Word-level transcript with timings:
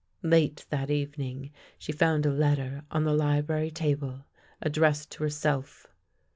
Late 0.23 0.65
that 0.71 0.89
evening 0.89 1.51
she 1.77 1.91
found 1.91 2.25
a 2.25 2.31
letter 2.33 2.83
on 2.89 3.03
the 3.03 3.13
library 3.13 3.69
table 3.69 4.25
addressed 4.59 5.11
to 5.11 5.21
herself. 5.23 5.85